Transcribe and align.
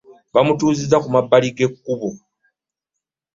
Bamutuuza 0.33 0.95
ku 1.03 1.07
mabbali 1.15 1.47
ge 1.57 1.67
kubbo. 1.81 2.09